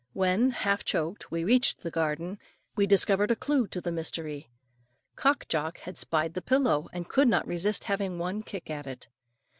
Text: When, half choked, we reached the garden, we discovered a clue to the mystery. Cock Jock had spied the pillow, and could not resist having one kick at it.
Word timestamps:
When, 0.13 0.49
half 0.49 0.83
choked, 0.83 1.29
we 1.29 1.43
reached 1.43 1.83
the 1.83 1.91
garden, 1.91 2.39
we 2.75 2.87
discovered 2.87 3.29
a 3.29 3.35
clue 3.35 3.67
to 3.67 3.79
the 3.79 3.91
mystery. 3.91 4.49
Cock 5.15 5.47
Jock 5.47 5.77
had 5.77 5.95
spied 5.95 6.33
the 6.33 6.41
pillow, 6.41 6.89
and 6.91 7.07
could 7.07 7.27
not 7.27 7.45
resist 7.45 7.83
having 7.83 8.17
one 8.17 8.41
kick 8.41 8.71
at 8.71 8.87
it. 8.87 9.09